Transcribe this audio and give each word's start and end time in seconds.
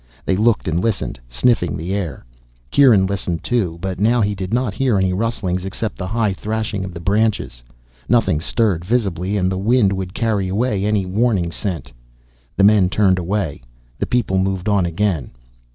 They 0.25 0.35
looked 0.35 0.67
and 0.67 0.79
listened, 0.81 1.19
sniffing 1.29 1.77
the 1.77 1.93
air. 1.93 2.25
Kieran 2.71 3.05
listened 3.05 3.43
too, 3.43 3.77
but 3.81 3.99
now 3.99 4.19
he 4.19 4.33
did 4.33 4.51
not 4.51 4.73
hear 4.73 4.97
any 4.97 5.13
rustlings 5.13 5.63
except 5.63 5.95
the 5.99 6.07
high 6.07 6.33
thrashing 6.33 6.83
of 6.83 6.91
the 6.91 6.99
branches. 6.99 7.61
Nothing 8.09 8.39
stirred 8.39 8.83
visibly 8.83 9.37
and 9.37 9.51
the 9.51 9.59
wind 9.59 9.93
would 9.93 10.15
carry 10.15 10.47
away 10.47 10.85
any 10.87 11.05
warning 11.05 11.51
scent. 11.51 11.91
The 12.57 12.63
men 12.63 12.89
turned 12.89 13.19
away. 13.19 13.61
The 13.99 14.07
people 14.07 14.39
moved 14.39 14.67
on 14.67 14.87
again. 14.87 15.29